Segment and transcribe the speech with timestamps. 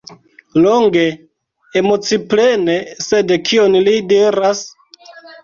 [0.61, 1.03] Longe,
[1.81, 4.65] emociplene, sed kion li diras?